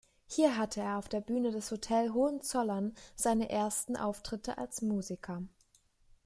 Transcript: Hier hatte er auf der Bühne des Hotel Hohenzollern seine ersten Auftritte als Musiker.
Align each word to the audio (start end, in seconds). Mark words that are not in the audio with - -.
Hier 0.25 0.57
hatte 0.57 0.79
er 0.81 0.97
auf 0.97 1.09
der 1.09 1.21
Bühne 1.21 1.51
des 1.51 1.69
Hotel 1.69 2.11
Hohenzollern 2.11 2.95
seine 3.15 3.51
ersten 3.51 3.95
Auftritte 3.95 4.57
als 4.57 4.81
Musiker. 4.81 5.43